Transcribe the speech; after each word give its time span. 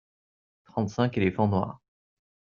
trente 0.65 0.89
cinq 0.89 1.15
éléphants 1.19 1.47
noirs. 1.47 1.79